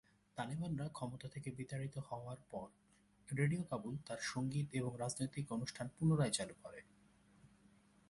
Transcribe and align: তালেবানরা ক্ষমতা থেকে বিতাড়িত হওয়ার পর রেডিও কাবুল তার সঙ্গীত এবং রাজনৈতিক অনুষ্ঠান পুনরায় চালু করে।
তালেবানরা 0.37 0.87
ক্ষমতা 0.89 1.27
থেকে 1.27 1.49
বিতাড়িত 1.51 1.97
হওয়ার 1.97 2.39
পর 2.51 2.67
রেডিও 3.29 3.63
কাবুল 3.63 3.95
তার 4.07 4.19
সঙ্গীত 4.23 4.67
এবং 4.71 4.91
রাজনৈতিক 4.97 5.51
অনুষ্ঠান 5.51 5.87
পুনরায় 5.99 6.31
চালু 6.31 6.55
করে। 6.63 6.81